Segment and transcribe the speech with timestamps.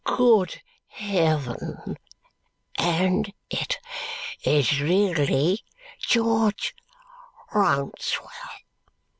[0.03, 1.95] "Good heaven,
[2.79, 3.77] and it
[4.43, 5.59] is really
[5.99, 6.73] George
[7.53, 8.31] Rouncewell!"